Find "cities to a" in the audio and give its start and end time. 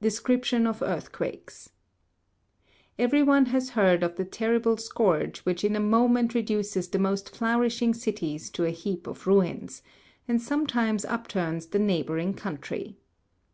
7.94-8.70